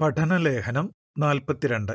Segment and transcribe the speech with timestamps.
[0.00, 1.92] പഠനലേഖനം നാൽപ്പത്തിരണ്ട്.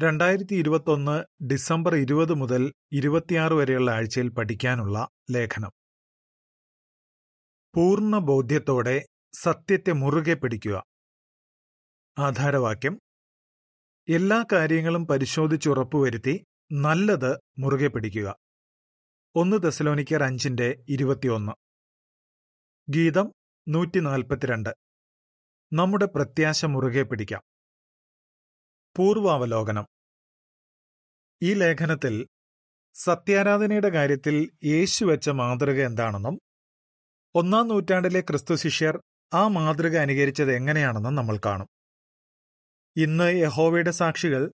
[0.00, 5.70] രണ്ടായിരത്തി ഇരുപത്തൊന്ന് ഡിസംബർ ഇരുപത് മുതൽ ഇരുപത്തിയാറ് വരെയുള്ള ആഴ്ചയിൽ പഠിക്കാനുള്ള ലേഖനം.
[7.74, 9.06] പൂർണ ബോധ്യത്തോടെ
[9.42, 10.84] സത്യത്തെ മുറുകെ പിടിക്കുക.
[12.18, 13.00] ആധാരവാക്യം.
[14.08, 18.36] എല്ലാ കാര്യങ്ങളും പരിശോധിച്ചുറപ്പുവരുത്തി നല്ലത് മുറുകെ പിടിക്കുക.
[19.34, 21.52] ഒന്ന് തെസലോനിക്കർ അഞ്ചിന്റെ ഇരുപത്തിയൊന്ന്.
[22.88, 23.32] ഗീതം
[23.68, 24.89] നൂറ്റി നാൽപ്പത്തിരണ്ട്
[25.72, 27.42] നമ്മുടെ പ്രത്യാശ മുറുകെ പിടിക്കാം.
[28.96, 29.86] പൂർവാവലോകനം.
[31.42, 32.26] ഈ ലേഖനത്തിൽ
[32.94, 36.40] സത്യാരാധനയുടെ കാര്യത്തിൽ യേശു വെച്ച മാതൃക എന്താണെന്നും
[37.34, 39.02] ഒന്നാം നൂറ്റാണ്ടിലെ ക്രിസ്തു ശിഷ്യർ
[39.34, 41.68] ആ മാതൃക അനുകരിച്ചത് എങ്ങനെയാണെന്നും നമ്മൾ കാണും.
[42.96, 44.52] ഇന്ന് യഹോവയുടെ സാക്ഷികൾ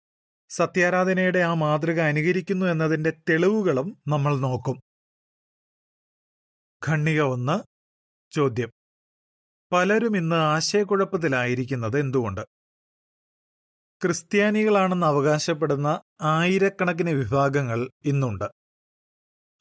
[0.48, 4.80] സത്യാരാധനയുടെ ആ മാതൃക അനുകരിക്കുന്നു എന്നതിന്റെ തെളിവുകളും നമ്മൾ നോക്കും.
[6.88, 7.64] ഖണ്ണിക ഒന്ന്
[8.34, 8.75] ചോദ്യം.
[9.72, 12.40] പലരും ഇന്ന് ആശയക്കുഴപ്പത്തിലായിരിക്കുന്നത് എന്തുകൊണ്ട്?
[14.02, 18.44] ക്രിസ്ത്യാനികളാണെന്ന് അവകാശപ്പെടുന്ന ആയിരക്കണക്കിന് വിഭാഗങ്ങൾ ഇന്നുണ്ട്.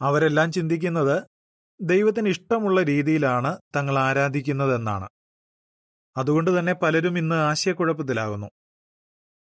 [0.01, 1.23] അവരെല്ലാം ചിന്തിക്കുന്നത്
[1.81, 5.09] ദൈവത്തിന് ഇഷ്ടമുള്ള രീതിയിലാണ് തങ്ങൾ ആരാധിക്കുന്നതെന്നാണ്.
[6.17, 8.47] അതുകൊണ്ട് തന്നെ പലരും ഇന്ന് ആശയക്കുഴപ്പത്തിലാകുന്നു.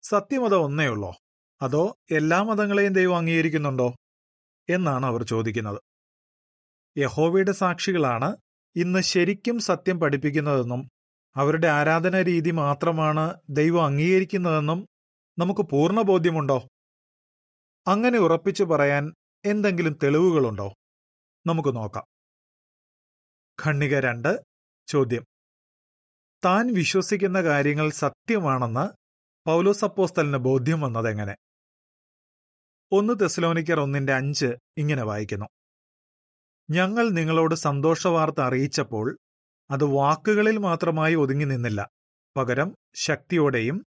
[0.03, 1.17] സത്യമതം ഒന്നേ ഉള്ളോ?
[1.63, 3.95] അതോ എല്ലാ മതങ്ങളെയും ദൈവം അംഗീകരിക്കുന്നുണ്ടോ?
[4.69, 5.81] എന്നാണ് അവർ ചോദിക്കുന്നത്.
[6.99, 8.37] യഹോവയുടെ സാക്ഷികളാണ്
[8.77, 10.91] ഇന്ന് ശരിക്കും സത്യം പഠിപ്പിക്കുന്നതെന്നും
[11.37, 14.89] അവരുടെ ആരാധന രീതി മാത്രമാണ് ദൈവം അംഗീകരിക്കുന്നതെന്നും
[15.39, 16.69] നമുക്ക് പൂർണ ബോധ്യമുണ്ടോ?
[17.87, 19.15] അങ്ങനെ ഉറപ്പിച്ചു പറയാൻ
[19.45, 20.75] എന്തെങ്കിലും തെളിവുകളുണ്ടോ?
[21.47, 22.05] നമുക്ക് നോക്കാം.
[23.65, 24.43] ഖണ്ണിക രണ്ട്
[24.87, 25.25] ചോദ്യം.
[26.45, 28.93] താൻ വിശ്വസിക്കുന്ന കാര്യങ്ങൾ സത്യമാണെന്ന്
[29.47, 31.37] പൗലോസപ്പോസ്തലിന് ബോധ്യം വന്നതെങ്ങനെ?
[32.93, 35.47] ഒന്ന് തെസ്ലോനിക്കർ ഒന്നിന്റെ അഞ്ച് ഇങ്ങനെ വായിക്കുന്നു.
[36.71, 39.19] ഞങ്ങൾ നിങ്ങളോട് സന്തോഷവാർത്ത അറിയിച്ചപ്പോൾ
[39.71, 41.89] അത് വാക്കുകളിൽ മാത്രമായി ഒതുങ്ങി നിന്നില്ല.
[42.37, 43.85] പകരം ശക്തിയോടെയും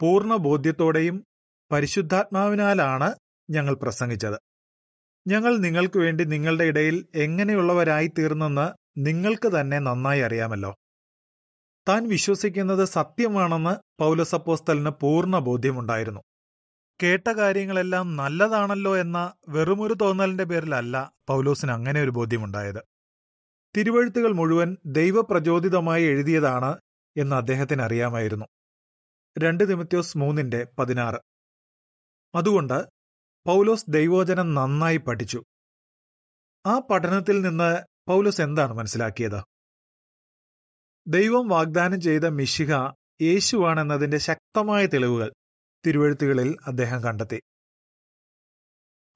[0.00, 1.24] പൂർണ ബോധ്യത്തോടെയും
[1.72, 3.14] പരിശുദ്ധാത്മാവിനാലാണ്
[3.50, 4.38] ഞങ്ങൾ പ്രസംഗിച്ചത്.
[5.26, 8.66] ഞങ്ങൾ നിങ്ങൾക്ക് വേണ്ടി നിങ്ങളുടെ ഇടയിൽ എങ്ങനെയുള്ളവരായി തീർന്നെന്ന്
[8.98, 10.74] നിങ്ങൾക്ക് തന്നെ നന്നായി അറിയാമല്ലോ.
[11.88, 16.20] താൻ വിശ്വസിക്കുന്നത് സത്യമാണെന്ന് പൗലസപ്പോസ്തലിന് പൂർണ ബോധ്യമുണ്ടായിരുന്നു
[17.02, 22.84] കേട്ട കാര്യങ്ങളെല്ലാം നല്ലതാണല്ലോ എന്ന വെറുമൊരു തോന്നലിന്റെ പേരിലല്ല പൗലോസിന് അങ്ങനെ ഒരു ബോധ്യമുണ്ടായത്.
[23.76, 26.78] തിരുവഴുത്തുകൾ മുഴുവൻ ദൈവപ്രചോദിതമായി എഴുതിയതാണ്
[27.16, 28.46] എന്ന് അദ്ദേഹത്തിന് അറിയാമായിരുന്നു.
[29.38, 31.16] രണ്ട് തിമത്യോസ് മൂന്നിന്റെ പതിനാറ്.
[32.34, 32.84] അതുകൊണ്ട്
[33.46, 35.44] പൗലോസ് ദൈവോചനം നന്നായി പഠിച്ചു.
[36.66, 39.42] ആ പഠനത്തിൽ നിന്ന് പൗലോസ് എന്താണ് മനസ്സിലാക്കിയത്?
[41.06, 42.72] ദൈവം വാഗ്ദാനം ചെയ്ത മിശിഹ
[43.22, 45.32] യേശുവാണെന്നതിന്റെ ശക്തമായ തെളിവുകൾ.
[45.86, 47.40] തിരുവഴുത്തുകളിൽ അദ്ദേഹം കണ്ടെത്തി.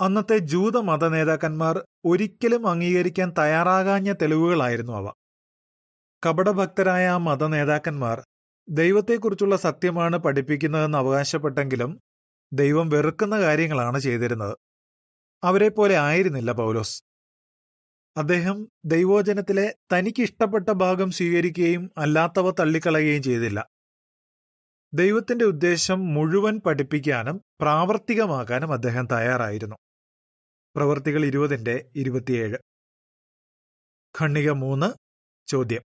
[0.00, 5.12] അന്നത്തെ ജൂത മത നേതാക്കന്മാർ ഒരിക്കലും അംഗീകരിക്കാൻ തയ്യാറാകാഞ്ഞ തെളിവുകളായിരുന്നു അവ.
[6.26, 8.22] കപടഭക്തരായ ആ മത നേതാക്കന്മാർ
[8.68, 12.00] ദൈവത്തെക്കുറിച്ചുള്ള സത്യമാണ് പഠിപ്പിക്കുന്നതെന്ന് അവകാശപ്പെട്ടെങ്കിലും
[12.52, 14.56] ദൈവം വെറുക്കുന്ന കാര്യങ്ങളാണ് ചെയ്തിരുന്നത്.
[15.44, 17.02] അവരെ പോലെ ആയിരുന്നില്ല പൗലോസ്.
[18.16, 23.60] അദ്ദേഹം ദൈവോചനത്തിലെ തനിക്ക് ഇഷ്ടപ്പെട്ട ഭാഗം സ്വീകരിക്കുകയും അല്ലാത്തവ തള്ളിക്കളയുകയും ചെയ്തില്ല.
[24.94, 29.76] ദൈവത്തിന്റെ ഉദ്ദേശം മുഴുവൻ പഠിപ്പിക്കാനും പ്രാവർത്തികമാക്കാനും അദ്ദേഹം തയ്യാറായിരുന്നു.
[30.76, 32.56] പ്രവൃത്തികൾ ഇരുപതിന്റെ ഇരുപത്തിയേഴ്.
[34.20, 34.86] ഖണ്ണിക മൂന്ന്.
[35.46, 35.82] ചോദ്യം.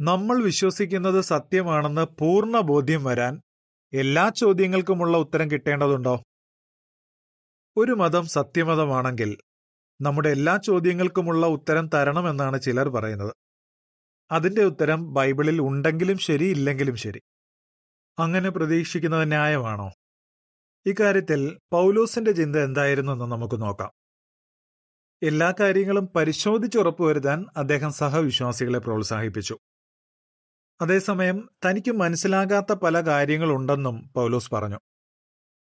[0.00, 3.40] നമ്മൾ വിശ്വസിക്കുന്നത് സത്യമാണെന്ന് പൂർണ ബോധ്യം വരാൻ
[3.92, 6.22] എല്ലാ ചോദ്യങ്ങൾക്കുമുള്ള ഉത്തരം കിട്ടേണ്ടതുണ്ടോ?
[7.76, 9.38] ഒരു മതം സത്യമതമാണെങ്കിൽ
[10.00, 13.34] നമ്മുടെ എല്ലാ ചോദ്യങ്ങൾക്കുമുള്ള ഉത്തരം തരണമെന്നാണ് ചിലർ പറയുന്നത്.
[14.30, 17.20] അതിന്റെ ഉത്തരം ബൈബിളിൽ ഉണ്ടെങ്കിലും ശരി ഇല്ലെങ്കിലും ശരി.
[18.18, 19.92] അങ്ങനെ പ്രതീക്ഷിക്കുന്നത് ന്യായമാണോ?
[20.86, 23.90] ഇക്കാര്യത്തിൽ പൗലോസിന്റെ ചിന്ത എന്തായിരുന്നു എന്ന് നമുക്ക് നോക്കാം.
[25.22, 29.58] എല്ലാ കാര്യങ്ങളും പരിശോധിച്ച് പരിശോധിച്ചുറപ്പുവരുത്താൻ അദ്ദേഹം സഹവിശ്വാസികളെ പ്രോത്സാഹിപ്പിച്ചു.
[30.80, 34.78] അതേസമയം തനിക്ക് മനസ്സിലാകാത്ത പല കാര്യങ്ങളുണ്ടെന്നും പൗലോസ് പറഞ്ഞു.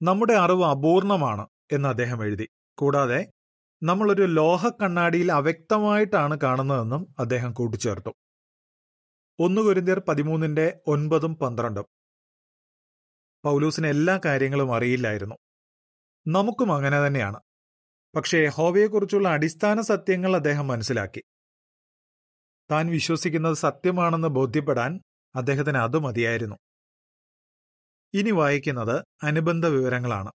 [0.01, 2.49] നമ്മുടെ അറിവ് അപൂർണമാണ് എന്ന് അദ്ദേഹം എഴുതി.
[2.77, 3.31] കൂടാതെ
[3.83, 8.09] നമ്മളൊരു ലോഹ കണ്ണാടിയിൽ അവ്യക്തമായിട്ടാണ് കാണുന്നതെന്നും അദ്ദേഹം കൂട്ടിച്ചേർത്തു.
[9.39, 11.96] ഒന്ന് കുരിന്തിയർ പതിമൂന്നിന്റെ ഒൻപതും പന്ത്രണ്ടും.
[13.43, 15.35] പൗലൂസിന് എല്ലാ കാര്യങ്ങളും അറിയില്ലായിരുന്നു.
[16.27, 17.39] നമുക്കും അങ്ങനെ തന്നെയാണ്.
[18.15, 21.23] പക്ഷേ യഹോവയെക്കുറിച്ചുള്ള അടിസ്ഥാന സത്യങ്ങൾ അദ്ദേഹം മനസ്സിലാക്കി.
[22.71, 25.01] താൻ വിശ്വസിക്കുന്നത് സത്യമാണെന്ന് ബോധ്യപ്പെടാൻ
[25.35, 26.55] അദ്ദേഹത്തിന് അത് മതിയായിരുന്നു.
[28.13, 30.31] ഇനി വായിക്കുന്നത് അനുബന്ധ വിവരങ്ങളാണ്.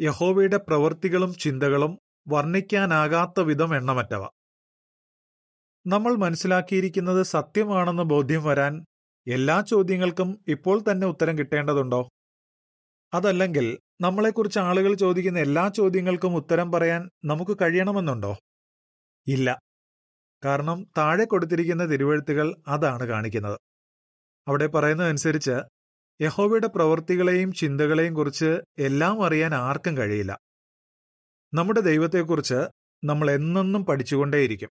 [0.00, 1.98] യഹോവയുടെ പ്രവൃത്തികളും ചിന്തകളും
[2.28, 4.28] വർണിക്കാനാകാത്ത വിധം എണ്ണമറ്റവ.
[5.86, 8.84] നമ്മൾ മനസ്സിലാക്കിയിരിക്കുന്നത് സത്യമാണെന്ന് ബോധ്യം വരാൻ
[9.28, 12.10] എല്ലാ ചോദ്യങ്ങൾക്കും ഇപ്പോൾ തന്നെ ഉത്തരം കിട്ടേണ്ടതുണ്ടോ?
[13.14, 18.38] അതല്ലെങ്കിൽ നമ്മളെക്കുറിച്ച് ആളുകൾ ചോദിക്കുന്ന എല്ലാ ചോദ്യങ്ങൾക്കും ഉത്തരം പറയാൻ നമുക്ക് കഴിയണമെന്നുണ്ടോ?
[19.26, 19.60] ഇല്ല.
[20.44, 23.58] കാരണം താഴെ കൊടുത്തിരിക്കുന്ന തിരുവഴുത്തുകൾ അതാണ് കാണിക്കുന്നത്.
[24.48, 25.50] അവിടെ പറയുന്നതനുസരിച്ച്
[26.20, 30.38] യഹോവയുടെ പ്രവൃത്തികളെയും ചിന്തകളെയും കുറിച്ച് എല്ലാം അറിയാൻ ആർക്കും കഴിയില്ല.
[31.54, 32.68] നമ്മുടെ ദൈവത്തെക്കുറിച്ച്
[33.04, 34.70] നമ്മൾ എന്നെന്നും പഠിച്ചുകൊണ്ടേയിരിക്കും.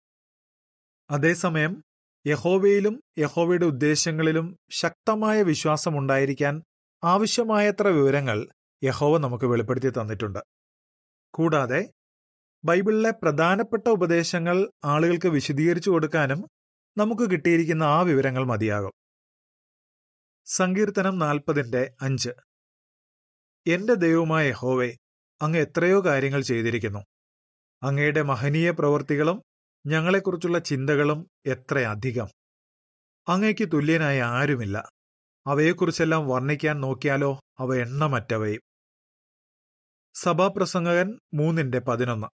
[1.09, 1.83] അതേസമയം
[2.25, 6.63] യഹോവയിലും യഹോവയുടെ ഉദ്ദേശങ്ങളിലും ശക്തമായ വിശ്വാസമുണ്ടായിരിക്കാൻ
[7.03, 8.47] ആവശ്യമായത്ര വിവരങ്ങൾ
[8.83, 10.39] യഹോവ നമുക്ക് വെളിപ്പെടുത്തി തന്നിട്ടുണ്ട്.
[11.33, 11.93] കൂടാതെ
[12.65, 16.47] ബൈബിളിലെ പ്രധാനപ്പെട്ട ഉപദേശങ്ങൾ ആളുകൾക്ക് വിശദീകരിച്ചു കൊടുക്കാനും
[16.97, 18.91] നമുക്ക് കിട്ടിയിരിക്കുന്ന ആ വിവരങ്ങൾ മതിയാകും.
[20.45, 22.29] സങ്കീർത്തനം നാൽപ്പതിന്റെ അഞ്ച്.
[23.67, 24.95] എന്റെ ദൈവമായ യഹോവേ
[25.41, 26.99] അങ്ങ് എത്രയോ കാര്യങ്ങൾ ചെയ്തിരിക്കുന്നു.
[27.83, 29.43] അങ്ങയുടെ മഹനീയ പ്രവൃത്തികളും
[29.85, 32.27] ഞങ്ങളെക്കുറിച്ചുള്ള ചിന്തകളും എത്രയധികം
[33.27, 34.89] അങ്ങയ്ക്ക് തുല്യനായ ആരുമില്ല.
[35.47, 38.61] അവയെക്കുറിച്ചെല്ലാം വർണിക്കാൻ നോക്കിയാലോ അവ എണ്ണമറ്റവയും.
[40.13, 42.27] സഭാപ്രസംഗകൻ മൂന്നിന്റെ പതിനൊന്ന്.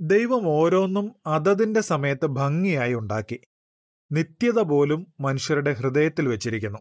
[0.00, 3.40] ദൈവം ഓരോന്നും അതതിന്റെ സമയത്ത് ഭംഗിയായി ഉണ്ടാക്കി.
[4.12, 6.78] നിത്യത പോലും മനുഷ്യരുടെ ഹൃദയത്തിൽ വച്ചിരിക്കുന്നു.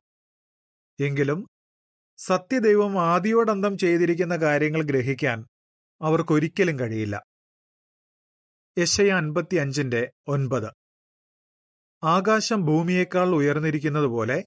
[0.99, 1.47] എങ്കിലും
[2.17, 5.45] സത്യദൈവം ആദിയോടന്തം ചെയ്തിരിക്കുന്ന കാര്യങ്ങൾ ഗ്രഹിക്കാൻ
[6.01, 7.23] അവർക്കൊരിക്കലും കഴിയില്ല.
[8.77, 10.71] യശയ അൻപത്തി അഞ്ചിന്റെ ഒൻപത്.
[12.03, 14.45] ആകാശം ഭൂമിയേക്കാൾ ഉയർന്നിരിക്കുന്നതുപോലെ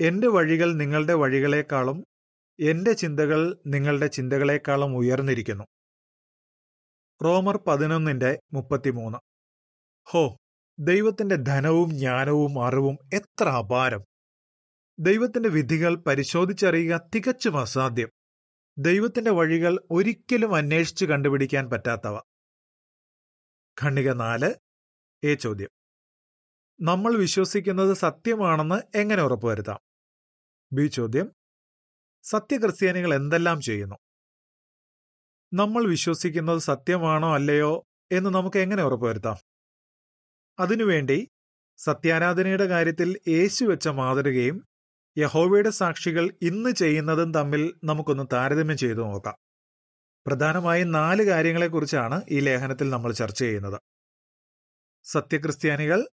[0.00, 2.04] എന്റെ വഴികൾ നിങ്ങളുടെ വഴികളെക്കാളും
[2.60, 5.64] എന്റെ ചിന്തകൾ നിങ്ങളുടെ ചിന്തകളെക്കാളും ഉയർന്നിരിക്കുന്നു.
[7.24, 9.18] റോമർ പതിനൊന്നിന്റെ മുപ്പത്തിമൂന്ന്.
[10.04, 10.36] ഹോ
[10.78, 14.04] ദൈവത്തിന്റെ ധനവും ജ്ഞാനവും അറിവും എത്ര അപാരം.
[14.98, 18.08] ദൈവത്തിന്റെ വിധികൾ പരിശോധിച്ചറിയുക തികച്ചും അസാധ്യം.
[18.78, 22.20] ദൈവത്തിന്റെ വഴികൾ ഒരിക്കലും അന്വേഷിച്ചു കണ്ടുപിടിക്കാൻ പറ്റാത്തവ.
[23.84, 24.54] ഖണ്ഡിക നാല്
[25.24, 25.68] എ ചോദ്യം.
[26.80, 29.80] നമ്മൾ വിശ്വസിക്കുന്നത് സത്യമാണെന്ന് എങ്ങനെ ഉറപ്പുവരുത്താം?
[30.72, 31.32] ബി ചോദ്യം.
[32.22, 33.96] സത്യക്രിസ്ത്യാനികൾ എന്തെല്ലാം ചെയ്യുന്നു?
[35.54, 37.82] നമ്മൾ വിശ്വസിക്കുന്നത് സത്യമാണോ അല്ലയോ
[38.12, 39.36] എന്ന് നമുക്ക് എങ്ങനെ ഉറപ്പുവരുത്താം?
[40.58, 41.28] അതിനുവേണ്ടി
[41.76, 44.64] സത്യാരാധനയുടെ കാര്യത്തിൽ യേശു വെച്ച മാതൃകയും
[45.18, 49.36] യഹോവയുടെ സാക്ഷികൾ ഇന്ന് ചെയ്യുന്നതും തമ്മിൽ നമുക്കൊന്ന് താരതമ്യം ചെയ്തു നോക്കാം.
[50.26, 53.80] പ്രധാനമായും നാല് കാര്യങ്ങളെക്കുറിച്ചാണ് ഈ ലേഖനത്തിൽ നമ്മൾ ചർച്ച ചെയ്യുന്നത്.
[55.04, 56.08] സത്യക്രിസ്ത്യാനികൾ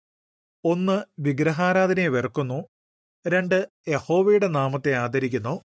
[0.66, 2.68] ഒന്ന് വിഗ്രഹാരാധനയെ വെറുക്കുന്നു
[3.28, 5.64] രണ്ട് യഹോവയുടെ നാമത്തെ ആദരിക്കുന്നു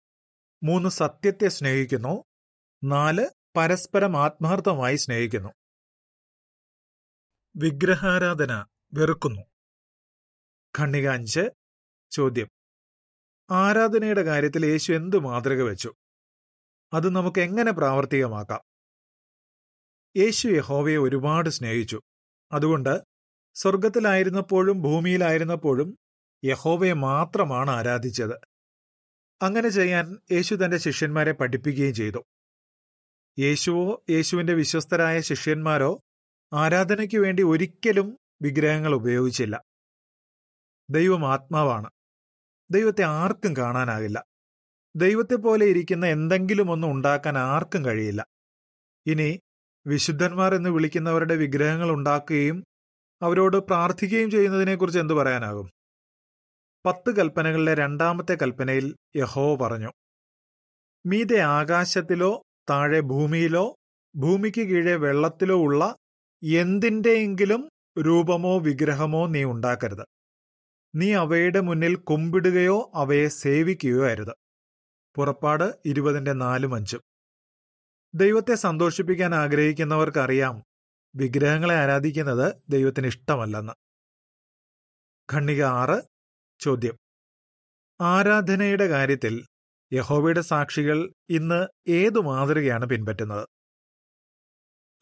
[0.62, 2.24] മൂന്ന് സത്യത്തെ സ്നേഹിക്കുന്നു
[2.84, 5.48] നാല് പരസ്പരം ആത്മാർത്ഥമായി സ്നേഹിക്കുന്നു.
[7.56, 9.42] വിഗ്രഹാരാധന വെറുക്കുന്നു.
[10.78, 11.50] ഖണ്ണിക അഞ്ച്
[12.10, 12.48] ചോദ്യം.
[13.50, 15.94] ആരാധനയുടെ കാര്യത്തിൽ യേശു എന്ത് മാതൃക വെച്ചു?
[16.92, 18.60] അത് നമുക്ക് എങ്ങനെ പ്രാവർത്തികമാക്കാം?
[20.16, 22.00] യേശു യഹോവയെ ഒരുപാട് സ്നേഹിച്ചു.
[22.52, 23.02] അതുകൊണ്ട്
[23.54, 25.98] സ്വർഗത്തിലായിരുന്നപ്പോഴും ഭൂമിയിലായിരുന്നപ്പോഴും
[26.44, 28.34] യഹോവയെ മാത്രമാണ് ആരാധിച്ചത്.
[29.42, 32.24] അങ്ങനെ ചെയ്യാൻ യേശു തന്റെ ശിഷ്യന്മാരെ പഠിപ്പിക്കുകയും ചെയ്തു.
[33.38, 36.00] യേശുവോ യേശുവിന്റെ വിശ്വസ്തരായ ശിഷ്യന്മാരോ
[36.52, 39.64] ആരാധനയ്ക്കു വേണ്ടി ഒരിക്കലും വിഗ്രഹങ്ങൾ ഉപയോഗിച്ചില്ല.
[40.90, 41.90] ദൈവം ആത്മാവാണ്.
[42.70, 44.31] ദൈവത്തെ ആർക്കും കാണാനാകില്ല.
[44.96, 48.26] ദൈവത്തെ പോലെ ഇരിക്കുന്ന എന്തെങ്കിലും ഒന്നും ഉണ്ടാക്കാൻ ആർക്കും കഴിയില്ല.
[49.06, 49.40] ഇനി
[49.86, 52.64] വിശുദ്ധന്മാർ എന്ന് വിളിക്കുന്നവരുടെ വിഗ്രഹങ്ങൾ ഉണ്ടാക്കുകയും
[53.22, 55.70] അവരോട് പ്രാർത്ഥിക്കുകയും ചെയ്യുന്നതിനെക്കുറിച്ച് എന്തു പറയാനാകും?
[56.86, 59.90] പത്ത് കൽപ്പനകളിലെ രണ്ടാമത്തെ കൽപ്പനയിൽ യഹോ പറഞ്ഞു
[61.06, 63.76] മീതെ ആകാശത്തിലോ താഴെ ഭൂമിയിലോ
[64.16, 65.96] ഭൂമിക്ക് കീഴെ വെള്ളത്തിലോ ഉള്ള
[66.42, 67.68] എന്തിന്റെയെങ്കിലും
[67.98, 70.06] രൂപമോ വിഗ്രഹമോ നീ ഉണ്ടാക്കരുത്.
[70.94, 74.41] നീ അവയുടെ മുന്നിൽ കുമ്പിടുകയോ അവയെ സേവിക്കുകയോ അരുത്.
[75.14, 77.00] പുറപ്പാട് ഇരുപതിന്റെ നാലും അഞ്ചും
[78.14, 80.62] ദൈവത്തെ സന്തോഷിപ്പിക്കാൻ ആഗ്രഹിക്കുന്നവർക്കറിയാം
[81.14, 83.72] വിഗ്രഹങ്ങളെ ആരാധിക്കുന്നത് ദൈവത്തിന് ഇഷ്ടമല്ലെന്ന്.
[85.32, 86.02] ഖണ്ണിക ആറ്
[86.60, 86.96] ചോദ്യം.
[88.00, 89.46] ആരാധനയുടെ കാര്യത്തിൽ
[89.92, 93.48] യഹോവയുടെ സാക്ഷികൾ ഇന്ന് ഏതു മാതൃകയാണ് പിൻപറ്റുന്നത്?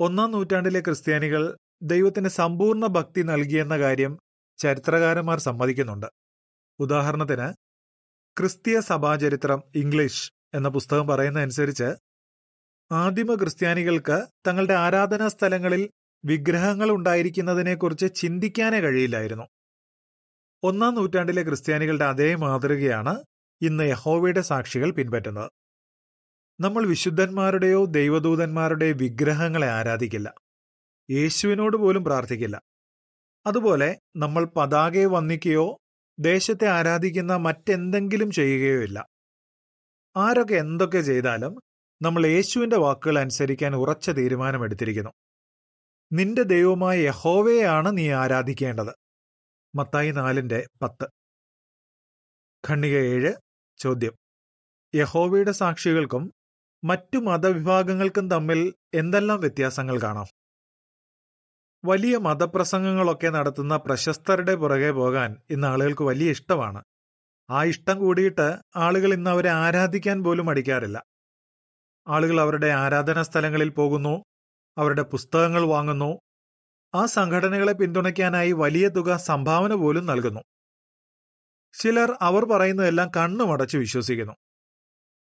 [0.01, 4.19] ഒന്നാം നൂറ്റാണ്ടിലെ ക്രിസ്ത്യാനികൾ ദൈവത്തിന് സമ്പൂർണ ഭക്തി നൽകിയെന്ന കാര്യം
[4.59, 6.07] ചരിത്രകാരന്മാർ സമ്മതിക്കുന്നുണ്ട്.
[6.79, 7.55] ഉദാഹരണത്തിന്
[8.39, 11.89] ക്രിസ്തീയ സഭാചരിത്രം ഇംഗ്ലീഷ് എന്ന പുസ്തകം പറയുന്നതനുസരിച്ച്
[12.93, 15.91] ആദിമ ക്രിസ്ത്യാനികൾക്ക് തങ്ങളുടെ ആരാധനാ സ്ഥലങ്ങളിൽ
[16.25, 19.45] വിഗ്രഹങ്ങൾ ഉണ്ടായിരിക്കുന്നതിനെക്കുറിച്ച് ചിന്തിക്കാനേ കഴിയില്ലായിരുന്നു.
[20.63, 23.25] ഒന്നാം നൂറ്റാണ്ടിലെ ക്രിസ്ത്യാനികളുടെ അതേ മാതൃകയാണ്
[23.63, 25.51] ഇന്ന് യഹോവയുടെ സാക്ഷികൾ പിൻപറ്റുന്നത്.
[26.61, 30.35] നമ്മൾ വിശുദ്ധന്മാരുടെയോ ദൈവദൂതന്മാരുടെയോ വിഗ്രഹങ്ങളെ ആരാധിക്കില്ല.
[31.11, 32.63] യേശുവിനോട് പോലും പ്രാർത്ഥിക്കില്ല.
[33.47, 35.79] അതുപോലെ നമ്മൾ പതാകയെ വന്ദിക്കുകയോ
[36.21, 39.07] ദേശത്തെ ആരാധിക്കുന്ന മറ്റെന്തെങ്കിലും ചെയ്യുകയോ ഇല്ല
[40.17, 41.61] ആരൊക്കെ എന്തൊക്കെ ചെയ്താലും
[42.03, 45.11] നമ്മൾ യേശുവിന്റെ വാക്കുകൾ അനുസരിക്കാൻ ഉറച്ച തീരുമാനമെടുത്തിരിക്കുന്നു.
[46.13, 48.95] നിന്റെ ദൈവമായ യഹോവയെയാണ് നീ ആരാധിക്കേണ്ടത്.
[49.75, 51.09] മത്തായി നാലിന്റെ പത്ത്.
[52.69, 53.33] ഖണ്ണിക ഏഴ്
[53.79, 54.13] ചോദ്യം.
[54.95, 56.33] യഹോവയുടെ സാക്ഷികൾക്കും
[56.85, 60.27] മറ്റു മതവിഭാഗങ്ങൾക്കും തമ്മിൽ എന്തെല്ലാം വ്യത്യാസങ്ങൾ കാണാം?
[61.85, 66.83] വലിയ മതപ്രസംഗങ്ങളൊക്കെ നടത്തുന്ന പ്രശസ്തരുടെ പുറകെ പോകാൻ ഇന്ന് ആളുകൾക്ക് വലിയ ഇഷ്ടമാണ്.
[67.51, 71.05] ആ ഇഷ്ടം കൂടിയിട്ട് ആളുകൾ ഇന്ന് അവരെ ആരാധിക്കാൻ പോലും മടിക്കാറില്ല.
[72.09, 74.25] ആളുകൾ അവരുടെ ആരാധനാ സ്ഥലങ്ങളിൽ പോകുന്നു
[74.79, 76.21] അവരുടെ പുസ്തകങ്ങൾ വാങ്ങുന്നു.
[76.95, 80.41] ആ സംഘടനകളെ പിന്തുണയ്ക്കാനായി വലിയ തുക സംഭാവന പോലും നൽകുന്നു.
[81.73, 84.33] ചിലർ അവർ പറയുന്നതെല്ലാം കണ്ണുമടച്ച് വിശ്വസിക്കുന്നു.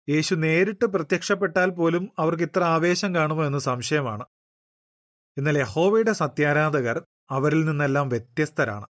[0.09, 4.25] യേശു നേരിട്ട് പ്രത്യക്ഷപ്പെട്ടാൽ പോലും അവർക്ക് ഇത്ര ആവേശം കാണുമോ എന്ന് സംശയമാണ്.
[5.37, 8.87] എന്നാൽ യഹോവയുടെ സത്യാരാധകർ അവരിൽ നിന്നെല്ലാം വ്യത്യസ്തരാണ്.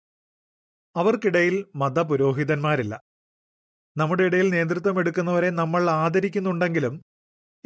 [0.96, 3.00] അവർക്കിടയിൽ മതപുരോഹിതന്മാരില്ല.
[3.96, 7.02] നമ്മുടെ ഇടയിൽ നേതൃത്വം എടുക്കുന്നവരെ നമ്മൾ ആദരിക്കുന്നുണ്ടെങ്കിലും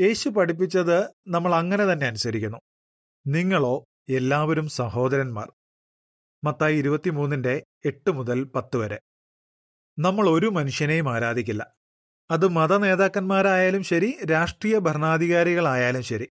[0.01, 2.59] യേശു പഠിപ്പിച്ചത് നമ്മൾ അങ്ങനെ തന്നെ അനുസരിക്കുന്നു.
[3.27, 5.53] നിങ്ങളോ എല്ലാവരും സഹോദരന്മാർ.
[6.45, 9.01] മത്തായി ഇരുപത്തിമൂന്നിന്റെ എട്ട് മുതൽ പത്ത് വരെ.
[9.99, 11.75] നമ്മൾ ഒരു മനുഷ്യനെയും ആരാധിക്കില്ല.
[12.31, 16.29] അത് മത നേതാക്കന്മാരായാലും ശരി രാഷ്ട്രീയ ഭരണാധികാരികളായാലും ശരി.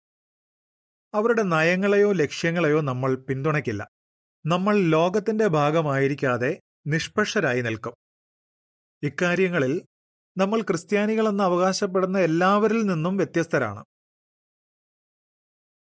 [1.14, 3.88] അവരുടെ നയങ്ങളെയോ ലക്ഷ്യങ്ങളെയോ നമ്മൾ പിന്തുണയ്ക്കില്ല.
[4.47, 7.95] നമ്മൾ ലോകത്തിന്റെ ഭാഗമായിരിക്കാതെ നിഷ്പക്ഷരായി നിൽക്കും.
[9.02, 9.83] ഇക്കാര്യങ്ങളിൽ
[10.37, 13.85] നമ്മൾ ക്രിസ്ത്യാനികളെന്ന് അവകാശപ്പെടുന്ന എല്ലാവരിൽ നിന്നും വ്യത്യസ്തരാണ്.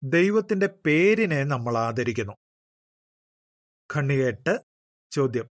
[0.02, 2.32] ദൈവത്തിന്റെ പേരിനെ നമ്മൾ ആദരിക്കുന്നു.
[3.96, 4.60] ഖണ്ണികേട്ട്
[5.10, 5.48] ചോദ്യം.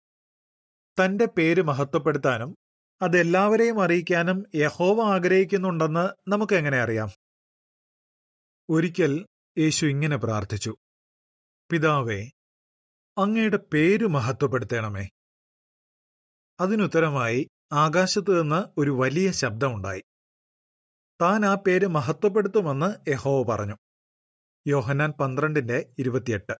[1.05, 2.57] തന്റെ പേര് മഹത്വപ്പെടുത്താനും
[3.03, 7.09] അതെല്ലാവരെയും അറിയിക്കാനും യഹോവ ആഗ്രഹിക്കുന്നുണ്ടെന്ന് നമുക്ക് എങ്ങനെ അറിയാം?
[8.69, 9.27] ഒരിക്കൽ
[9.59, 10.76] യേശു ഇങ്ങനെ പ്രാർത്ഥിച്ചു.
[11.71, 12.30] പിതാവേ
[13.19, 15.09] അങ്ങയുടെ പേര് മഹത്വപ്പെടുത്തണമേ.
[16.61, 20.02] അതിനുത്തരമായി ആകാശത്തു നിന്ന് ഒരു വലിയ ശബ്ദമുണ്ടായി.
[21.21, 23.76] താൻ ആ പേര് മഹത്വപ്പെടുത്തുമെന്ന് യഹോവ പറഞ്ഞു.
[24.66, 26.52] യോഹന്നാൻ പന്ത്രണ്ടിന്റെ ഇരുപത്തിയെട്ട്.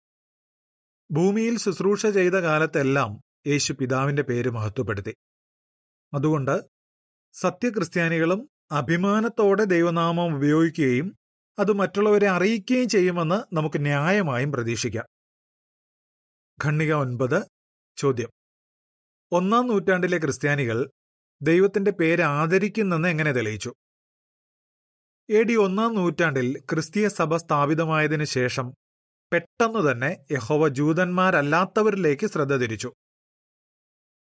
[1.11, 5.17] ഭൂമിയിൽ ശുശ്രൂഷ ചെയ്ത കാലത്തെല്ലാം യേശു പിതാവിന്റെ പേര് മഹത്വപ്പെടുത്തി.
[6.15, 6.65] അതുകൊണ്ട്
[7.33, 11.20] സത്യക്രിസ്ത്യാനികളും അഭിമാനത്തോടെ ദൈവനാമം ഉപയോഗിക്കുകയും
[11.61, 15.05] അത് മറ്റുള്ളവരെ അറിയിക്കുകയും ചെയ്യുമെന്ന് നമുക്ക് ന്യായമായും പ്രതീക്ഷിക്കാം.
[16.65, 17.47] ഖണ്ണിക ഒൻപത്
[17.97, 18.31] ചോദ്യം.
[19.33, 20.91] ഒന്നാം നൂറ്റാണ്ടിലെ ക്രിസ്ത്യാനികൾ
[21.43, 23.75] ദൈവത്തിന്റെ പേര് ആദരിക്കുന്നെന്ന് എങ്ങനെ തെളിയിച്ചു?
[25.31, 28.75] എ ഡി ഒന്നാം നൂറ്റാണ്ടിൽ ക്രിസ്തീയ സഭ സ്ഥാപിതമായതിനു ശേഷം
[29.33, 32.93] പെട്ടെന്ന് തന്നെ യഹോവ ജൂതന്മാരല്ലാത്തവരിലേക്ക് ശ്രദ്ധ തിരിച്ചു.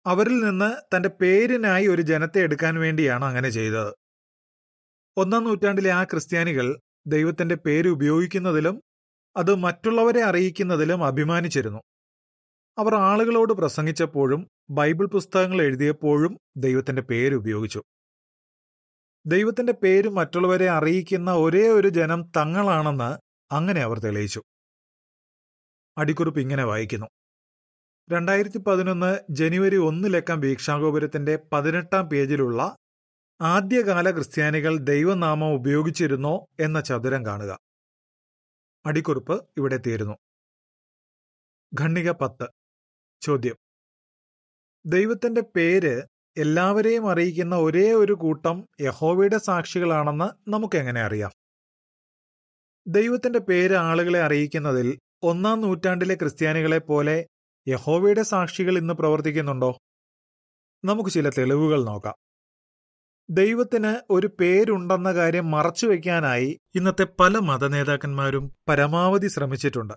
[0.06, 3.94] അവരിൽ നിന്ന് തന്റെ പേരിനായി ഒരു ജനത്തെ എടുക്കാൻ വേണ്ടിയാണ് അങ്ങനെ ചെയ്തത്.
[5.16, 8.82] ഒന്നാം നൂറ്റാണ്ടിലെ ആ ക്രിസ്ത്യാനികൾ ദൈവത്തിന്റെ പേര് ഉപയോഗിക്കുന്നതിലും
[9.36, 11.78] അത് മറ്റുള്ളവരെ അറിയിക്കുന്നതിലും അഭിമാനിച്ചിരുന്നു.
[12.78, 17.82] അവർ ആളുകളോട് പ്രസംഗിച്ചപ്പോഴും ബൈബിൾ പുസ്തകങ്ങൾ എഴുതിയപ്പോഴും ദൈവത്തിന്റെ പേര് ഉപയോഗിച്ചു.
[19.26, 23.18] ദൈവത്തിന്റെ പേര് മറ്റുള്ളവരെ അറിയിക്കുന്ന ഒരേ ഒരു ജനം തങ്ങളാണെന്ന്
[23.54, 24.42] അങ്ങനെ അവർ തെളിയിച്ചു.
[25.98, 27.06] അടിക്കുറിപ്പ് ഇങ്ങനെ വായിക്കുന്നു.
[28.10, 32.76] രണ്ടായിരത്തി പതിനൊന്ന് ജനുവരി ഒന്നിലക്കം വീക്ഷാഗോപുരത്തിന്റെ പതിനെട്ടാം പേജിലുള്ള
[33.44, 37.58] ആദ്യകാല ക്രിസ്ത്യാനികൾ ദൈവനാമം ഉപയോഗിച്ചിരുന്നോ എന്ന ചതുരം കാണുക.
[38.86, 40.14] അടിക്കുറിപ്പ് ഇവിടെ തീരുന്നു.
[41.80, 42.48] ഖണ്ണിക പത്ത്.
[43.20, 43.56] ചോദ്യം.
[44.86, 46.02] ദൈവത്തിന്റെ പേര്
[46.36, 51.30] എല്ലാവരെയും അറിയിക്കുന്ന ഒരേ ഒരു കൂട്ടം യഹോവയുടെ സാക്ഷികളാണെന്ന് നമുക്ക് എങ്ങനെ അറിയാം?
[52.86, 57.26] ദൈവത്തിന്റെ പേര് ആളുകളെ അറിയിക്കുന്നതിൽ ഒന്നാം നൂറ്റാണ്ടിലെ ക്രിസ്ത്യാനികളെ പോലെ
[57.68, 59.78] യഹോവയുടെ സാക്ഷികൾ ഇന്ന് പ്രവർത്തിക്കുന്നുണ്ടോ?
[60.84, 62.23] നമുക്ക് ചില തെളിവുകൾ നോക്കാം.
[63.30, 69.94] ദൈവത്തിന് ഒരു പേരുണ്ടെന്ന കാര്യം മറച്ചു മറച്ചുവെക്കാനായി ഇന്നത്തെ പല മതനേതാക്കന്മാരും പരമാവധി ശ്രമിച്ചിട്ടുണ്ട്.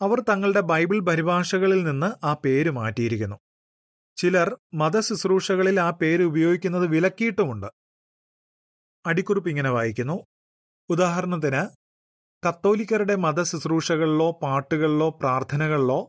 [0.00, 3.36] അവർ തങ്ങളുടെ ബൈബിൾ പരിഭാഷകളിൽ നിന്ന് ആ പേര് മാറ്റിയിരിക്കുന്നു.
[4.16, 7.66] ചിലർ മതശുശ്രൂഷകളിൽ ആ പേര് ഉപയോഗിക്കുന്നത് വിലക്കിയിട്ടുമുണ്ട്.
[9.06, 10.26] അടിക്കുറിപ്പ് ഇങ്ങനെ വായിക്കുന്നു.
[10.88, 11.62] ഉദാഹരണത്തിന്
[12.48, 16.08] കത്തോലിക്കരുടെ മതശുശ്രൂഷകളിലോ പാട്ടുകളിലോ പ്രാർത്ഥനകളിലോ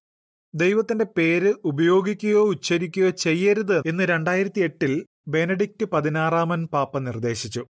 [0.55, 7.67] ദൈവത്തിന്റെ പേര് ഉപയോഗിക്കുകയോ ഉച്ചരിക്കുകയോ ചെയ്യരുത് എന്ന് രണ്ടായിരത്തി എട്ടിൽ ബെനഡിക്റ്റ് പതിനാറാമൻ പാപ്പ നിർദ്ദേശിച്ചു.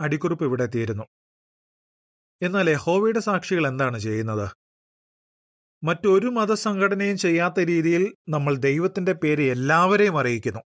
[0.00, 1.04] അടിക്കുറിപ്പ് ഇവിടെ തീരുന്നു.
[2.42, 4.50] എന്നാൽ യഹോവയുടെ സാക്ഷികൾ എന്താണ് ചെയ്യുന്നത്?
[5.84, 10.60] മറ്റൊരു മതസംഘടനയും ചെയ്യാത്ത രീതിയിൽ നമ്മൾ ദൈവത്തിന്റെ പേര് എല്ലാവരെയും അറിയിക്കുന്നു.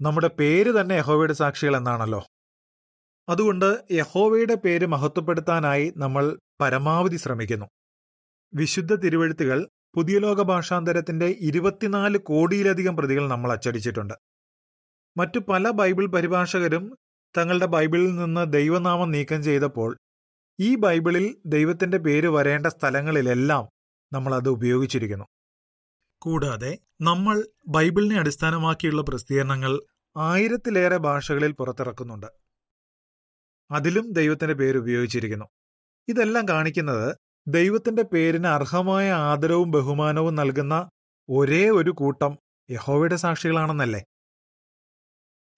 [0.00, 2.26] നമ്മുടെ പേര് തന്നെ യഹോവയുടെ സാക്ഷികൾ എന്നാണല്ലോ.
[3.28, 7.66] അതുകൊണ്ട് യഹോവയുടെ പേര് മഹത്വപ്പെടുത്താനായി നമ്മൾ പരമാവധി ശ്രമിക്കുന്നു.
[8.54, 14.14] വിശുദ്ധ തിരുവഴുത്തുകൾ പുതിയ ലോക ഭാഷാന്തരത്തിന്റെ ഇരുപത്തിനാല് കോടിയിലധികം പ്രതികൾ നമ്മൾ അച്ചടിച്ചിട്ടുണ്ട്.
[15.16, 16.98] മറ്റു പല ബൈബിൾ പരിഭാഷകരും
[17.36, 19.98] തങ്ങളുടെ ബൈബിളിൽ നിന്ന് ദൈവനാമം നീക്കം ചെയ്തപ്പോൾ
[20.60, 23.68] ഈ ബൈബിളിൽ ദൈവത്തിന്റെ പേര് വരേണ്ട സ്ഥലങ്ങളിലെല്ലാം
[24.12, 25.24] നമ്മൾ അത് ഉപയോഗിച്ചിരിക്കുന്നു.
[26.22, 29.82] കൂടാതെ നമ്മൾ ബൈബിളിനെ അടിസ്ഥാനമാക്കിയുള്ള പ്രസിദ്ധീകരണങ്ങൾ
[30.16, 32.26] ആയിരത്തിലേറെ ഭാഷകളിൽ പുറത്തിറക്കുന്നുണ്ട്.
[33.70, 35.44] അതിലും ദൈവത്തിന്റെ പേര് ഉപയോഗിച്ചിരിക്കുന്നു.
[36.08, 37.16] ഇതെല്ലാം കാണിക്കുന്നത്
[37.48, 40.90] ദൈവത്തിന്റെ പേരിന് അർഹമായ ആദരവും ബഹുമാനവും നൽകുന്ന
[41.28, 42.38] ഒരേ ഒരു കൂട്ടം
[42.70, 44.04] യഹോവയുടെ സാക്ഷികളാണെന്നല്ലേ?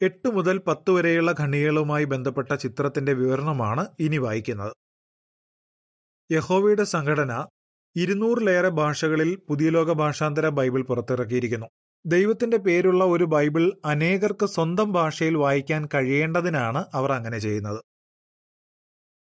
[0.02, 4.72] എട്ട് മുതൽ പത്ത് വരെയുള്ള ഖണ്ഡികകളുമായി ബന്ധപ്പെട്ട ചിത്രത്തിന്റെ വിവരണമാണ് ഇനി വായിക്കുന്നത്.
[6.32, 7.46] യഹോവയുടെ സംഘടന
[7.96, 11.66] ഇരുന്നൂറിലേറെ ഭാഷകളിൽ പുതിയ ലോക ഭാഷാന്തര ബൈബിൾ പുറത്തിറക്കിയിരിക്കുന്നു.
[12.06, 17.80] ദൈവത്തിന്റെ പേരുള്ള ഒരു ബൈബിൾ അനേകർക്ക് സ്വന്തം ഭാഷയിൽ വായിക്കാൻ കഴിയേണ്ടതിനാണ് അവർ അങ്ങനെ ചെയ്യുന്നത്.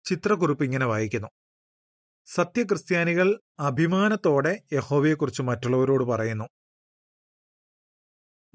[0.05, 1.27] ചിത്രക്കുറിപ്പ് ഇങ്ങനെ വായിക്കുന്നു.
[2.25, 6.47] സത്യക്രിസ്ത്യാനികൾ അഭിമാനത്തോടെ യഹോവയെക്കുറിച്ച് മറ്റുള്ളവരോട് പറയുന്നു.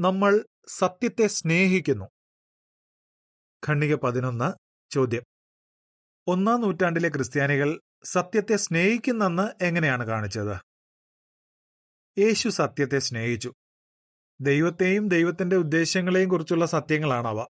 [0.01, 2.05] നമ്മൾ സത്യത്തെ സ്നേഹിക്കുന്നു.
[3.69, 4.53] ഖണ്ഡിക പതിനൊന്ന്
[4.91, 5.23] ചോദ്യം.
[6.27, 10.57] ഒന്നാം നൂറ്റാണ്ടിലെ ക്രിസ്ത്യാനികൾ സത്യത്തെ സ്നേഹിക്കുന്നെന്ന് എങ്ങനെയാണ് കാണിച്ചത്?
[12.21, 13.53] യേശു സത്യത്തെ സ്നേഹിച്ചു.
[14.41, 17.47] ദൈവത്തെയും ദൈവത്തിന്റെ ഉദ്ദേശങ്ങളെയും കുറിച്ചുള്ള സത്യങ്ങളാണവ.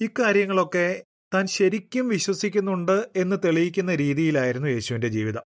[0.00, 5.42] ഇക്കാര്യങ്ങളൊക്കെ താൻ ശരിക്കും വിശ്വസിക്കുന്നുണ്ട് എന്ന് തെളിയിക്കുന്ന രീതിയിലായിരുന്നു യേശുവിന്റെ ജീവിതം.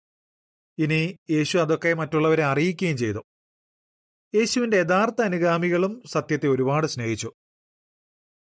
[0.77, 3.23] ഇനി യേശു അതൊക്കെ മറ്റുള്ളവരെ അറിയിക്കുകയും ചെയ്തു.
[4.35, 7.33] യേശുവിന്റെ യഥാർത്ഥ അനുഗാമികളും സത്യത്തെ ഒരുപാട് സ്നേഹിച്ചു.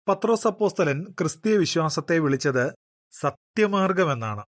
[0.09, 2.75] പത്രോസ് അപ്പോസ്തലൻ ക്രിസ്തീയ വിശ്വാസത്തെ വിളിച്ചത്
[3.13, 4.45] സത്യമാർഗമെന്നാണ്.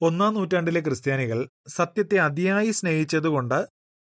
[0.00, 3.68] ഒന്നാം നൂറ്റാണ്ടിലെ ക്രിസ്ത്യാനികൾ സത്യത്തെ അതിയായി സ്നേഹിച്ചതുകൊണ്ട്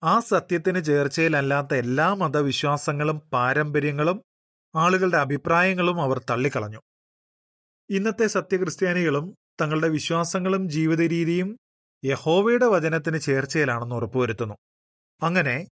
[0.02, 4.22] ആ സത്യത്തിന് ചേർച്ചയിലല്ലാത്ത എല്ലാ മതവിശ്വാസങ്ങളും പാരമ്പര്യങ്ങളും
[4.75, 6.80] ആളുകളുടെ അഭിപ്രായങ്ങളും അവർ തള്ളിക്കളഞ്ഞു.
[7.90, 11.58] ഇന്നത്തെ സത്യക്രിസ്ത്യാനികളും തങ്ങളുടെ വിശ്വാസങ്ങളും ജീവിത രീതിയും
[12.04, 14.54] യഹോവയുടെ വചനത്തിന് ചേർച്ചയിലാണെന്ന് ഉറപ്പുവരുത്തുന്നു.
[15.22, 15.68] അങ്ങനെ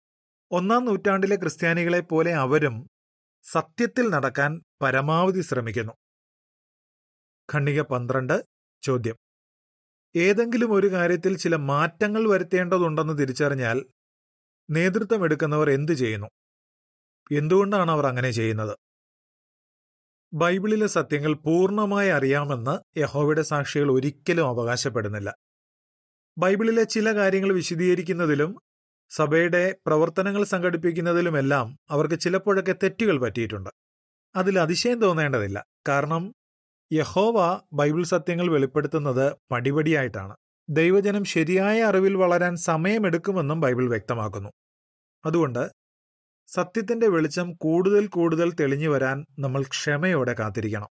[0.51, 2.89] ഒന്നാം നൂറ്റാണ്ടിലെ ക്രിസ്ത്യാനികളെ പോലെ അവരും
[3.45, 5.93] സത്യത്തിൽ നടക്കാൻ പരമാവധി ശ്രമിക്കുന്നു.
[7.55, 8.45] ഖണ്ണിക പന്ത്രണ്ട്
[8.83, 9.17] ചോദ്യം.
[10.17, 13.87] ഏതെങ്കിലും ഒരു കാര്യത്തിൽ ചില മാറ്റങ്ങൾ വരുത്തേണ്ടതുണ്ടെന്ന് തിരിച്ചറിഞ്ഞാൽ
[14.71, 16.27] നേതൃത്വം എടുക്കുന്നവർ എന്തു ചെയ്യുന്നു?
[17.33, 18.77] എന്തുകൊണ്ടാണ് അവർ അങ്ങനെ ചെയ്യുന്നത്?
[20.35, 25.35] ബൈബിളിലെ സത്യങ്ങൾ പൂർണമായി അറിയാമെന്ന് യഹോവയുടെ സാക്ഷികൾ ഒരിക്കലും അവകാശപ്പെടുന്നില്ല.
[26.39, 28.51] ബൈബിളിലെ ചില കാര്യങ്ങൾ വിശദീകരിക്കുന്നതിലും
[29.11, 33.71] സഭയുടെ പ്രവർത്തനങ്ങൾ സംഘടിപ്പിക്കുന്നതിലുമെല്ലാം അവർക്ക് ചിലപ്പോഴൊക്കെ തെറ്റുകൾ പറ്റിയിട്ടുണ്ട്.
[34.37, 35.65] അതിൽ അതിശയം തോന്നേണ്ടതില്ല.
[35.89, 36.35] കാരണം
[36.93, 40.35] യഹോവ ബൈബിൾ സത്യങ്ങൾ വെളിപ്പെടുത്തുന്നത് പടിപടിയായിട്ടാണ്
[40.69, 44.51] ദൈവജനം ശരിയായ അറിവിൽ വളരാൻ സമയമെടുക്കുമെന്നും ബൈബിൾ വ്യക്തമാക്കുന്നു.
[45.27, 45.71] അതുകൊണ്ട്
[46.49, 50.89] സത്യത്തിന്റെ വെളിച്ചം കൂടുതൽ കൂടുതൽ തെളിഞ്ഞു വരാൻ നമ്മൾ ക്ഷമയോടെ കാത്തിരിക്കണം.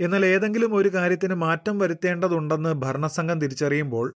[0.00, 4.14] എന്നാൽ ഏതെങ്കിലും ഒരു കാര്യത്തിന് മാറ്റം വരുത്തേണ്ടതുണ്ടെന്ന് ഭരണസംഘം തിരിച്ചറിയുമ്പോൾ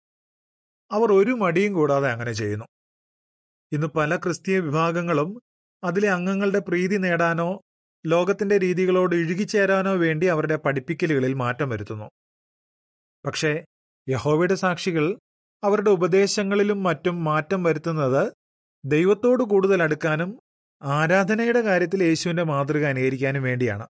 [0.92, 2.64] അവർ ഒരു മടിയും കൂടാതെ അങ്ങനെ ചെയ്യുന്നു.
[3.72, 5.42] ഇന്ന് പല ക്രിസ്തീയ വിഭാഗങ്ങളും
[5.84, 7.62] അതിലെ അംഗങ്ങളുടെ പ്രീതി നേടാനോ
[8.06, 12.10] ലോകത്തിന്റെ രീതികളോട് ഇഴുകിച്ചേരാനോ വേണ്ടി അവരുടെ പഠിപ്പിക്കലുകളിൽ മാറ്റം വരുത്തുന്നു.
[13.26, 13.64] പക്ഷേ
[14.08, 15.18] യഹോവയുടെ സാക്ഷികൾ
[15.64, 18.32] അവരുടെ ഉപദേശങ്ങളിലും മറ്റും മാറ്റം വരുത്തുന്നത്
[18.84, 20.40] ദൈവത്തോട് കൂടുതൽ അടുക്കാനും
[20.82, 23.86] ആരാധനയുടെ കാര്യത്തിൽ യേശുവിന്റെ മാതൃക അനുകരിക്കാനും വേണ്ടിയാണ്.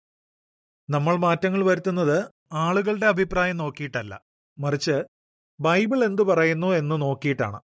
[0.90, 4.20] നമ്മൾ മാറ്റങ്ങൾ വരുത്തുന്നത് ആളുകളുടെ അഭിപ്രായം നോക്കിയിട്ടല്ല.
[4.58, 5.02] മറിച്ച്
[5.60, 7.60] ബൈബിൾ എന്തു പറയുന്നു എന്ന് നോക്കിയിട്ടാണ്.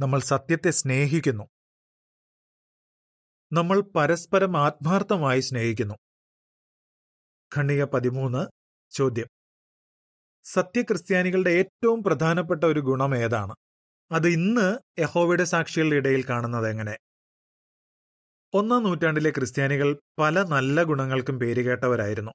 [0.00, 1.48] നമ്മൾ സത്യത്തെ സ്നേഹിക്കുന്നു.
[3.52, 5.94] നമ്മൾ പരസ്പരം ആത്മാർത്ഥമായി സ്നേഹിക്കുന്നു.
[7.56, 8.46] ഖണ്ണിക പതിമൂന്ന്
[8.90, 9.26] ചോദ്യം.
[10.44, 13.54] സത്യക്രിസ്ത്യാനികളുടെ ഏറ്റവും പ്രധാനപ്പെട്ട ഒരു ഗുണം ഏതാണ്?
[14.12, 16.98] അത് ഇന്ന് യഹോവയുടെ സാക്ഷികളുടെ ഇടയിൽ കാണുന്നത് എങ്ങനെ?
[18.54, 22.30] ഒന്നാം നൂറ്റാണ്ടിലെ ക്രിസ്ത്യാനികൾ പല നല്ല ഗുണങ്ങൾക്കും പേരുകേട്ടവരായിരുന്നു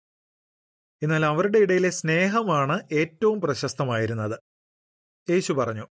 [1.03, 4.39] എന്നാൽ അവരുടെ ഇടയിലെ സ്നേഹമാണ് ഏറ്റവും പ്രശസ്തമായിരുന്നത്.
[5.29, 5.87] യേശു പറഞ്ഞു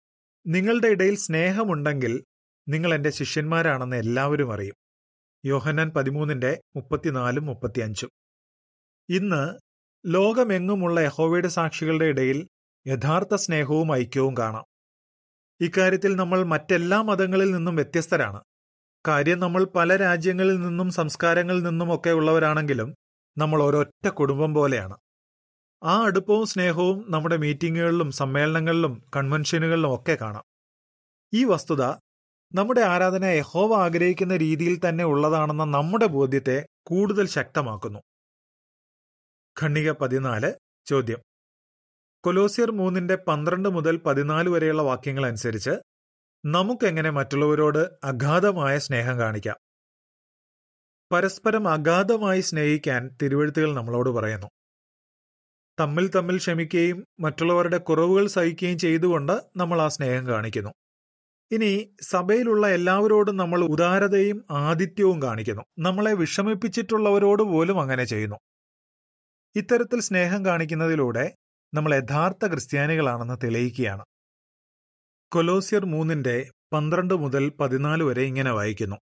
[0.47, 2.25] നിങ്ങളുടെ ഇടയിൽ സ്നേഹമുണ്ടെങ്കിൽ
[2.69, 4.75] നിങ്ങൾ എന്റെ ശിഷ്യന്മാരാണെന്ന് എല്ലാവരും അറിയും.
[5.45, 8.11] യോഹന്നാൻ പതിമൂന്നിന്റെ മുപ്പത്തിനാലും മുപ്പത്തിയഞ്ചും.
[9.09, 9.59] ഇന്ന്
[10.07, 12.49] ലോകമെങ്ങുമുള്ള യഹോവയുടെ സാക്ഷികളുടെ ഇടയിൽ
[12.87, 14.65] യഥാർത്ഥ സ്നേഹവും ഐക്യവും കാണാം.
[15.61, 18.41] ഇക്കാര്യത്തിൽ നമ്മൾ മറ്റെല്ലാ മതങ്ങളിൽ നിന്നും വ്യത്യസ്തരാണ്.
[19.09, 22.95] കാര്യം നമ്മൾ പല രാജ്യങ്ങളിൽ നിന്നും സംസ്കാരങ്ങളിൽ നിന്നും ഒക്കെ ഉള്ളവരാണെങ്കിലും
[23.39, 24.97] നമ്മൾ ഒരൊറ്റ കുടുംബം പോലെയാണ്.
[25.83, 30.45] ആ അടുപ്പവും സ്നേഹവും നമ്മുടെ മീറ്റിങ്ങുകളിലും സമ്മേളനങ്ങളിലും കൺവെൻഷനുകളിലും ഒക്കെ കാണാം.
[31.35, 31.83] ഈ വസ്തുത
[32.55, 37.99] നമ്മുടെ ആരാധന യഹോവ ആഗ്രഹിക്കുന്ന രീതിയിൽ തന്നെ ഉള്ളതാണെന്ന നമ്മുടെ ബോധ്യത്തെ കൂടുതൽ ശക്തമാക്കുന്നു.
[39.63, 40.53] ഖണ്ണിക പതിനാല്
[40.87, 41.19] ചോദ്യം.
[42.25, 45.71] കൊലോസിയർ മൂന്നിന്റെ പന്ത്രണ്ട് മുതൽ പതിനാല് വരെയുള്ള വാക്യങ്ങൾ അനുസരിച്ച്
[46.47, 49.57] നമുക്കെങ്ങനെ മറ്റുള്ളവരോട് അഗാധമായ സ്നേഹം കാണിക്കാം?
[51.13, 54.47] പരസ്പരം അഗാധമായി സ്നേഹിക്കാൻ തിരുവഴുത്തുകൾ നമ്മളോട് പറയുന്നു.
[55.81, 60.71] തമ്മിൽ തമ്മിൽ ക്ഷമിക്കുകയും മറ്റുള്ളവരുടെ കുറവുകൾ സഹിക്കുകയും ചെയ്തുകൊണ്ട് നമ്മൾ ആ സ്നേഹം കാണിക്കുന്നു.
[61.51, 65.63] ഇനി സഭയിലുള്ള എല്ലാവരോടും നമ്മൾ ഉദാരതയും ആതിഥ്യവും കാണിക്കുന്നു.
[65.79, 68.37] നമ്മളെ വിഷമിപ്പിച്ചിട്ടുള്ളവരോട് പോലും അങ്ങനെ ചെയ്യുന്നു.
[69.57, 71.35] ഇത്തരത്തിൽ സ്നേഹം കാണിക്കുന്നതിലൂടെ
[71.75, 74.05] നമ്മൾ യഥാർത്ഥ ക്രിസ്ത്യാനികളാണെന്ന് തെളിയിക്കുകയാണ്.
[75.33, 78.97] കൊലോസിയർ മൂന്നിന്റെ പന്ത്രണ്ട് മുതൽ പതിനാല് വരെ ഇങ്ങനെ വായിക്കുന്നു.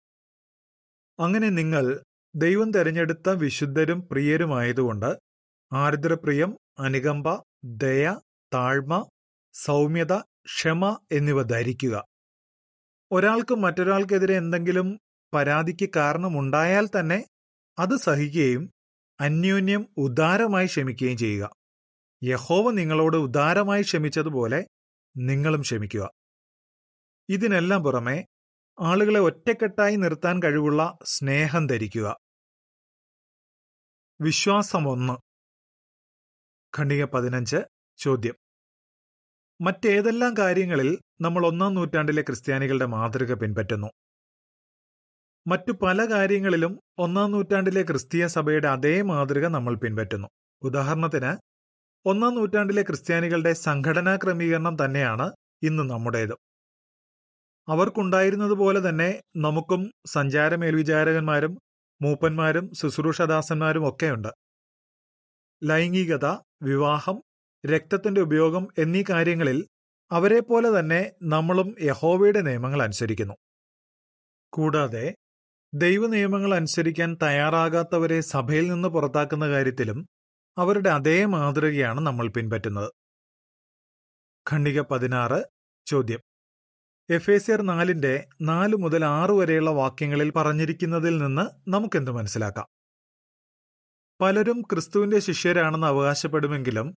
[1.20, 2.00] അങ്ങനെ നിങ്ങൾ
[2.36, 5.20] ദൈവം തെരഞ്ഞെടുത്ത വിശുദ്ധരും പ്രിയരുമായതുകൊണ്ട്
[5.74, 8.16] ആർദ്രപ്രിയം അനുകമ്പ ദയ
[8.54, 9.10] താഴ്മ
[9.54, 10.14] സൗമ്യത
[10.46, 12.06] ക്ഷമ എന്നിവ ധരിക്കുക.
[13.12, 15.00] ഒരാൾക്ക് മറ്റൊരാൾക്കെതിരെ എന്തെങ്കിലും
[15.34, 17.26] പരാതിക്ക് കാരണമുണ്ടായാൽ തന്നെ
[17.80, 18.74] അത് സഹിക്കുകയും
[19.22, 21.50] അന്യോന്യം ഉദാരമായി ക്ഷമിക്കുകയും ചെയ്യുക.
[22.24, 24.68] യഹോവ നിങ്ങളോട് ഉദാരമായി ക്ഷമിച്ചതുപോലെ
[25.18, 26.10] നിങ്ങളും ക്ഷമിക്കുക.
[27.30, 28.26] ഇതിനെല്ലാം പുറമെ
[28.80, 32.18] ആളുകളെ ഒറ്റക്കെട്ടായി നിർത്താൻ കഴിവുള്ള സ്നേഹം ധരിക്കുക.
[34.22, 35.14] വിശ്വാസം ഒന്ന്
[36.80, 37.58] ഖണ്ഡിക പതിനഞ്ച്
[37.98, 38.36] ചോദ്യം.
[39.62, 43.88] മറ്റേതെല്ലാം കാര്യങ്ങളിൽ നമ്മൾ ഒന്നാം നൂറ്റാണ്ടിലെ ക്രിസ്ത്യാനികളുടെ മാതൃക പിൻപറ്റുന്നു?
[45.48, 50.28] മറ്റു പല കാര്യങ്ങളിലും ഒന്നാം നൂറ്റാണ്ടിലെ ക്രിസ്തീയ സഭയുടെ അതേ മാതൃക നമ്മൾ പിൻപറ്റുന്നു.
[50.62, 51.38] ഉദാഹരണത്തിന്
[52.06, 55.32] ഒന്നാം നൂറ്റാണ്ടിലെ ക്രിസ്ത്യാനികളുടെ സംഘടനാ ക്രമീകരണം തന്നെയാണ്
[55.64, 56.36] ഇന്ന് നമ്മുടേത്.
[57.68, 61.58] അവർക്കുണ്ടായിരുന്നതുപോലെ തന്നെ നമുക്കും സഞ്ചാര മേൽവിചാരകന്മാരും
[62.02, 64.28] മൂപ്പന്മാരും ശുശ്രൂഷദാസന്മാരും ഒക്കെയുണ്ട്.
[65.64, 66.26] ലൈംഗികത
[66.66, 67.22] വിവാഹം
[67.64, 69.68] രക്തത്തിന്റെ ഉപയോഗം എന്നീ കാര്യങ്ങളിൽ
[70.12, 73.36] അവരെപ്പോലെ തന്നെ നമ്മളും യഹോവയുടെ നിയമങ്ങൾ അനുസരിക്കുന്നു.
[74.54, 75.16] കൂടാതെ
[75.74, 80.08] ദൈവനിയമങ്ങൾ അനുസരിക്കാൻ തയ്യാറാകാത്തവരെ സഭയിൽ നിന്ന് പുറത്താക്കുന്ന കാര്യത്തിലും
[80.58, 82.90] അവരുടെ അതേ മാതൃകയാണ് നമ്മൾ പിൻപറ്റുന്നത്.
[84.46, 85.40] ഖണ്ഡിക പതിനാറ്
[85.86, 86.22] ചോദ്യം.
[87.10, 92.68] എഫ് എ സിയർ നാലിന്റെ നാല് മുതൽ ആറ് വരെയുള്ള വാക്യങ്ങളിൽ പറഞ്ഞിരിക്കുന്നതിൽ നിന്ന് നമുക്കെന്ത് മനസ്സിലാക്കാം?
[94.22, 96.96] പലരും ക്രിസ്തുവിന്റെ ശിഷ്യരാണെന്ന് അവകാശപ്പെടുമെങ്കിലും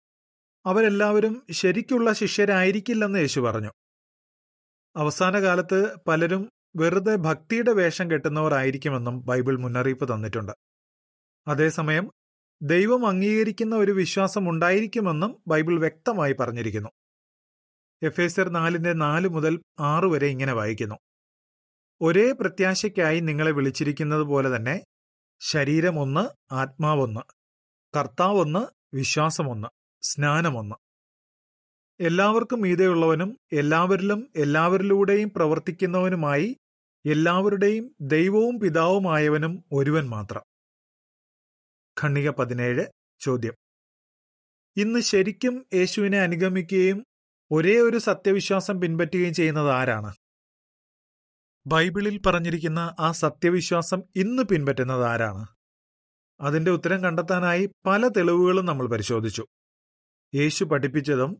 [0.65, 3.71] അവരെല്ലാവരും ശരിക്കുള്ള ശിഷ്യരായിരിക്കില്ലെന്ന് യേശു പറഞ്ഞു.
[4.95, 10.51] അവസാന കാലത്ത് പലരും വെറുതെ ഭക്തിയുടെ വേഷം കെട്ടുന്നവരായിരിക്കുമെന്നും ബൈബിൾ മുന്നറിയിപ്പ് തന്നിട്ടുണ്ട്.
[11.47, 12.11] അതേസമയം
[12.61, 16.89] ദൈവം അംഗീകരിക്കുന്ന ഒരു വിശ്വാസം ഉണ്ടായിരിക്കുമെന്നും ബൈബിൾ വ്യക്തമായി പറഞ്ഞിരിക്കുന്നു.
[18.03, 20.95] എഫ് എഫേസർ നാലിന്റെ നാല് മുതൽ ആറ് വരെ ഇങ്ങനെ വായിക്കുന്നു.
[22.01, 24.83] ഒരേ പ്രത്യാശയ്ക്കായി നിങ്ങളെ വിളിച്ചിരിക്കുന്നത് പോലെ തന്നെ
[25.39, 27.21] ശരീരമൊന്ന് ആത്മാവൊന്ന്
[27.97, 29.67] കർത്താവൊന്ന് വിശ്വാസമൊന്ന്
[30.01, 30.75] സ്നാനമൊന്ന്.
[31.99, 36.57] എല്ലാവർക്കും മീതെയുള്ളവനും എല്ലാവരിലും എല്ലാവരിലൂടെയും പ്രവർത്തിക്കുന്നവനുമായി
[37.05, 40.41] എല്ലാവരുടെയും ദൈവവും പിതാവുമായവനും ഒരുവൻ മാത്രം.
[42.03, 42.85] ഖണ്ണിക പതിനേഴ്
[43.19, 43.55] ചോദ്യം.
[44.77, 47.05] ഇന്ന് ശരിക്കും യേശുവിനെ അനുഗമിക്കുകയും
[47.51, 50.15] ഒരേ ഒരു സത്യവിശ്വാസം പിൻപറ്റുകയും ചെയ്യുന്നത് ആരാണ്?
[51.67, 55.47] ബൈബിളിൽ പറഞ്ഞിരിക്കുന്ന ആ സത്യവിശ്വാസം ഇന്ന് പിൻപറ്റുന്നത് ആരാണ്?
[56.41, 59.45] അതിന്റെ ഉത്തരം കണ്ടെത്താനായി പല തെളിവുകളും നമ്മൾ പരിശോധിച്ചു.
[60.35, 61.37] യേശു പഠിപ്പിച്ചതും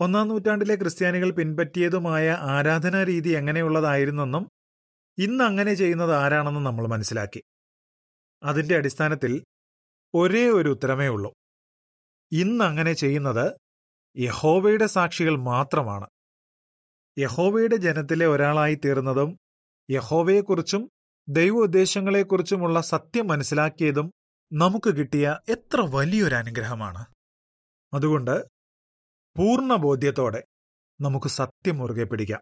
[0.00, 4.50] ഒന്നാം നൂറ്റാണ്ടിലെ ക്രിസ്ത്യാനികൾ പിൻപറ്റിയതുമായ ആരാധനാ രീതി എങ്ങനെയുള്ളതായിരുന്നെന്നും
[5.18, 7.42] ഇന്ന് അങ്ങനെ ചെയ്യുന്നത് ആരാണെന്നും നമ്മൾ മനസ്സിലാക്കി.
[8.42, 9.44] അതിന്റെ അടിസ്ഥാനത്തിൽ
[10.14, 11.32] ഒരേ ഒരു ഉത്തരമേ ഉള്ളൂ.
[12.32, 13.52] ഇന്ന് അങ്ങനെ ചെയ്യുന്നത്
[14.18, 16.06] യഹോവയുടെ സാക്ഷികൾ മാത്രമാണ്.
[17.18, 19.40] യഹോവയുടെ ജനത്തിലെ ഒരാളായി തീർന്നതും
[19.90, 20.90] യഹോവയെക്കുറിച്ചും
[21.28, 24.12] ദൈവ ഉദ്ദേശങ്ങളെക്കുറിച്ചുമുള്ള സത്യം മനസ്സിലാക്കിയതും
[24.52, 27.06] നമുക്ക് കിട്ടിയ എത്ര വലിയൊരു അനുഗ്രഹമാണ്
[27.94, 28.44] അതുകൊണ്ട്
[29.36, 30.44] പൂർണ ബോധ്യത്തോടെ
[31.00, 32.40] നമുക്ക് സത്യം മുറുകെ പിടിക്കാം.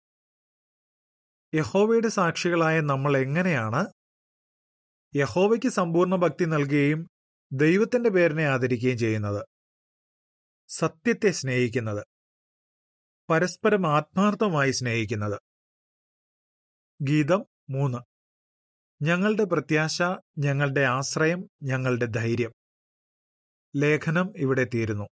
[1.54, 3.86] യഹോവയുടെ സാക്ഷികളായ നമ്മൾ എങ്ങനെയാണ്
[5.16, 7.08] യഹോവയ്ക്ക് സമ്പൂർണ ഭക്തി നൽകുകയും
[7.52, 9.46] ദൈവത്തിന്റെ പേരിനെ ആദരിക്കുകയും ചെയ്യുന്നത്?
[10.68, 12.06] സത്യത്തെ സ്നേഹിക്കുന്നത്.
[13.30, 15.40] പരസ്പരം ആത്മാർത്ഥമായി സ്നേഹിക്കുന്നത്.
[17.00, 17.98] ഗീതം മൂന്ന്.
[19.04, 20.02] ഞങ്ങളുടെ പ്രത്യാശ
[20.38, 22.52] ഞങ്ങളുടെ ആശ്രയം ഞങ്ങളുടെ ധൈര്യം.
[23.76, 25.08] ലേഖനം ഇവിടെ തീരുന്നു.